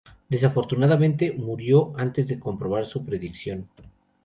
Desafortunadamente, 0.29 1.31
murió 1.37 1.93
antes 1.95 2.27
de 2.27 2.39
comprobar 2.39 2.87
su 2.87 3.05
predicción. 3.05 3.69